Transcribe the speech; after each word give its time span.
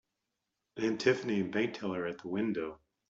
Aunt 0.77 0.99
Tiffany 0.99 1.41
and 1.41 1.51
bank 1.51 1.75
teller 1.75 2.07
at 2.07 2.17
the 2.23 2.27
window. 2.27 2.79